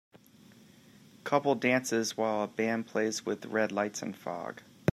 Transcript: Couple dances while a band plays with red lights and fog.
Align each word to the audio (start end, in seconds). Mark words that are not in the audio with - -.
Couple 1.23 1.53
dances 1.53 2.17
while 2.17 2.41
a 2.41 2.47
band 2.47 2.87
plays 2.87 3.23
with 3.23 3.45
red 3.45 3.71
lights 3.71 4.01
and 4.01 4.17
fog. 4.17 4.63